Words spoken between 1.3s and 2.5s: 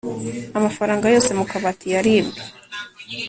mu kabati yaribwe